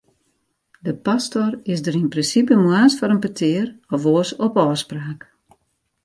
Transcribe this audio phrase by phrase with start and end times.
[0.85, 5.21] De pastor is der yn prinsipe moarns foar in petear, of oars op ôfspraak.